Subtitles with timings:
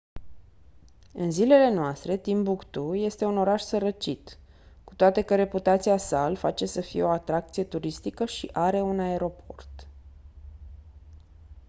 [1.13, 4.37] în zilele noastre timbuktu este un oraș sărăcit
[4.83, 8.99] cu toate că reputația sa îl face să fie o atracție turistică și are un
[8.99, 9.87] aeroport